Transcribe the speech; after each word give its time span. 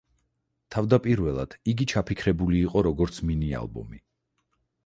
თავდაპირველად 0.75 1.53
იგი 1.73 1.87
ჩაფიქრებული 1.93 2.65
იყო, 2.65 2.83
როგორც 2.91 3.23
მინი 3.31 3.55
ალბომი. 3.63 4.05